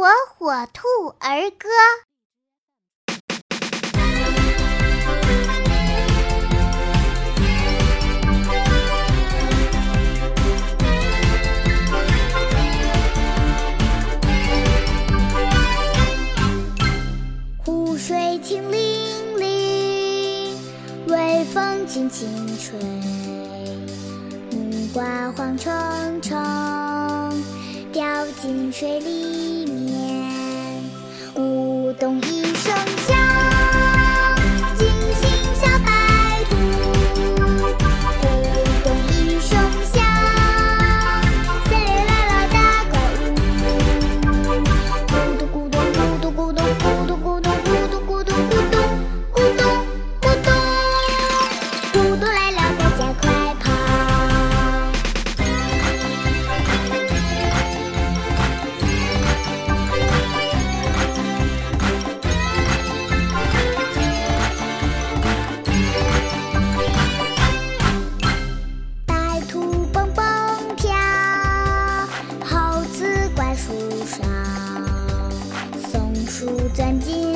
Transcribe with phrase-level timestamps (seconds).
[0.00, 0.06] 火
[0.38, 1.68] 火兔儿歌。
[17.58, 20.54] 湖水清粼粼，
[21.08, 22.26] 微风轻轻
[22.56, 22.80] 吹，
[24.50, 25.70] 木瓜黄澄
[26.22, 26.38] 澄，
[27.92, 30.84] 掉进水里面，
[31.34, 32.39] 舞动一。
[76.74, 77.29] 钻进